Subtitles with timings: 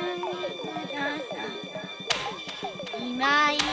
[0.00, 0.02] い。
[3.16, 3.69] ない